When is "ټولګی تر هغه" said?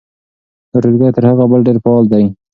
0.83-1.43